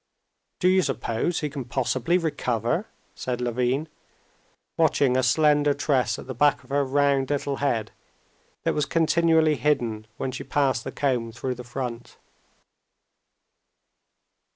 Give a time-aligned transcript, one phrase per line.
[0.59, 3.87] "Do you suppose he can possibly recover?" said Levin,
[4.75, 7.91] watching a slender tress at the back of her round little head
[8.63, 12.17] that was continually hidden when she passed the comb through the front.